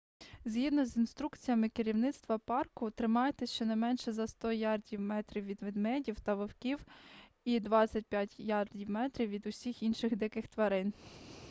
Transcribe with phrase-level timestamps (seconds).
[0.45, 6.79] згідно з інструкціями керівництва парку тримайтесь щонайменше за 100 ярдів/метрів від ведмедів та вовків
[7.43, 10.93] і 25 ярдів/метрів від усіх інших диких тварин!